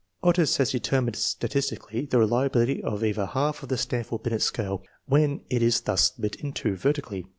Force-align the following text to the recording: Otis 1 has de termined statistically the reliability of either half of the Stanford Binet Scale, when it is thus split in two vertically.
Otis 0.23 0.57
1 0.57 0.65
has 0.65 0.71
de 0.71 0.79
termined 0.79 1.15
statistically 1.15 2.07
the 2.07 2.17
reliability 2.17 2.81
of 2.81 3.03
either 3.03 3.27
half 3.27 3.61
of 3.61 3.69
the 3.69 3.77
Stanford 3.77 4.23
Binet 4.23 4.41
Scale, 4.41 4.81
when 5.05 5.41
it 5.51 5.61
is 5.61 5.81
thus 5.81 6.05
split 6.05 6.37
in 6.37 6.53
two 6.53 6.75
vertically. 6.75 7.27